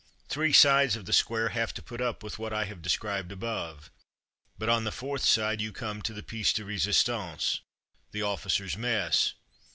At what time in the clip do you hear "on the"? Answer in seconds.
4.67-4.91